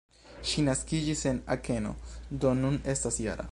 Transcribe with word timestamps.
Ŝi 0.51 0.63
naskiĝis 0.69 1.21
en 1.33 1.43
Akeno, 1.57 1.93
do 2.45 2.57
nun 2.65 2.83
estas 2.95 3.21
-jara. 3.27 3.49